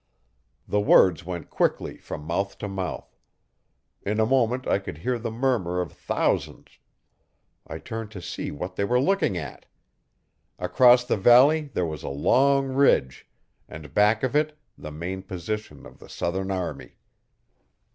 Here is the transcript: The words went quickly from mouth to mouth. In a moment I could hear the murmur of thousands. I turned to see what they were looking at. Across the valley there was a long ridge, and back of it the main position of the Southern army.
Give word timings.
The 0.67 0.79
words 0.79 1.25
went 1.27 1.51
quickly 1.51 1.97
from 1.99 2.25
mouth 2.25 2.57
to 2.57 2.67
mouth. 2.67 3.15
In 4.01 4.19
a 4.19 4.25
moment 4.25 4.65
I 4.65 4.79
could 4.79 4.97
hear 4.97 5.19
the 5.19 5.29
murmur 5.29 5.79
of 5.79 5.91
thousands. 5.93 6.79
I 7.67 7.77
turned 7.77 8.09
to 8.09 8.19
see 8.23 8.49
what 8.49 8.77
they 8.77 8.83
were 8.83 8.99
looking 8.99 9.37
at. 9.37 9.67
Across 10.57 11.03
the 11.05 11.17
valley 11.17 11.69
there 11.75 11.85
was 11.85 12.01
a 12.01 12.09
long 12.09 12.69
ridge, 12.69 13.27
and 13.69 13.93
back 13.93 14.23
of 14.23 14.35
it 14.35 14.57
the 14.75 14.89
main 14.89 15.21
position 15.21 15.85
of 15.85 15.99
the 15.99 16.09
Southern 16.09 16.49
army. 16.49 16.95